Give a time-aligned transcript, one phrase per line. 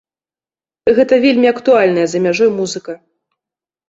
[0.99, 2.97] Гэта вельмі актуальная за мяжой музыка.